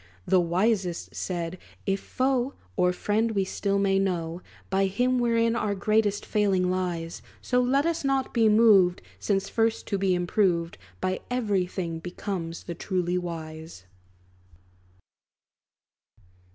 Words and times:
The 0.25 0.39
wisest 0.41 1.13
said, 1.13 1.59
"If 1.85 1.99
foe 1.99 2.55
Or 2.75 2.91
friend, 2.91 3.33
we 3.33 3.43
still 3.45 3.77
may 3.77 3.99
know 3.99 4.41
By 4.71 4.87
him, 4.87 5.19
wherein 5.19 5.55
our 5.55 5.75
greatest 5.75 6.25
failing 6.25 6.71
lies. 6.71 7.21
So, 7.39 7.61
let 7.61 7.85
us 7.85 8.03
not 8.03 8.33
be 8.33 8.49
moved, 8.49 9.03
Since 9.19 9.47
first 9.47 9.85
to 9.89 9.99
be 9.99 10.15
improved 10.15 10.79
By 11.01 11.19
every 11.29 11.67
thing, 11.67 11.99
becomes 11.99 12.63
the 12.63 12.73
truly 12.73 13.19
wise." 13.19 13.85